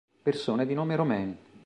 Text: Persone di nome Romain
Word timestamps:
Persone 0.23 0.65
di 0.65 0.73
nome 0.73 0.95
Romain 0.95 1.37